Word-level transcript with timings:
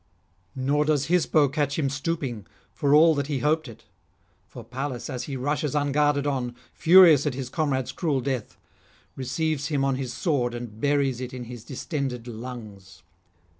Nor 0.55 0.85
does 0.85 1.09
Hisbo 1.09 1.47
catch 1.47 1.77
him 1.77 1.87
stooping, 1.87 2.47
for 2.73 2.95
all 2.95 3.13
that 3.13 3.27
he 3.27 3.37
hoped 3.37 3.67
it; 3.67 3.83
for 4.47 4.63
Pallas, 4.63 5.11
as 5.11 5.25
he 5.25 5.37
rushes 5.37 5.75
unguarded 5.75 6.25
on, 6.25 6.55
furious 6.73 7.27
at 7.27 7.35
his 7.35 7.49
comrade's 7.49 7.91
cruel 7.91 8.19
death, 8.19 8.57
receives 9.15 9.67
him 9.67 9.85
on 9.85 9.97
his 9.97 10.11
sword 10.11 10.55
and 10.55 10.81
buries 10.81 11.21
it 11.21 11.35
in 11.35 11.43
his 11.43 11.63
distended 11.63 12.25
lungs. 12.27 13.03